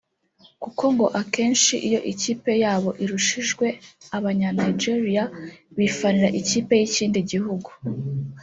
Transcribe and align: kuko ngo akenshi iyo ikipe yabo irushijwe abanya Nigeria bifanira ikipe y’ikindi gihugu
kuko 0.63 0.83
ngo 0.93 1.05
akenshi 1.21 1.73
iyo 1.87 1.99
ikipe 2.11 2.51
yabo 2.63 2.89
irushijwe 3.03 3.65
abanya 4.17 4.49
Nigeria 4.59 5.23
bifanira 5.77 6.29
ikipe 6.41 6.73
y’ikindi 6.79 7.19
gihugu 7.31 7.69